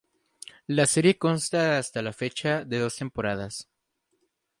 La 0.65 0.87
serie 0.87 1.19
consta 1.19 1.77
hasta 1.77 2.01
la 2.01 2.11
fecha 2.11 2.65
de 2.65 2.79
dos 2.79 2.95
temporadas. 2.95 3.69